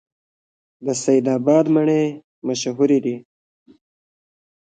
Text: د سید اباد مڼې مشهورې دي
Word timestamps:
د 0.85 0.87
سید 1.03 1.25
اباد 1.37 1.65
مڼې 1.75 2.03
مشهورې 2.47 2.99
دي 3.05 3.15